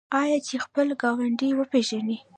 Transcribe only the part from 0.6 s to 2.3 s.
خپل ګاونډی وپیژني؟